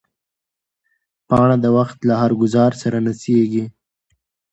پاڼه 1.27 1.55
د 1.61 1.65
وخت 1.77 1.97
له 2.09 2.13
هر 2.21 2.31
ګوزار 2.41 2.71
سره 2.81 2.97
نڅېږي. 3.05 3.65